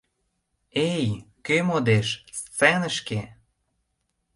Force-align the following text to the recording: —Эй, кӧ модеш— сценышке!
—Эй, 0.91 1.07
кӧ 1.45 1.57
модеш— 1.67 2.07
сценышке! 2.37 3.19